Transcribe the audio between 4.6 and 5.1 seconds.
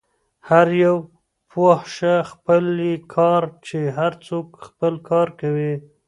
خپل